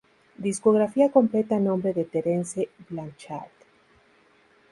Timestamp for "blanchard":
2.89-3.51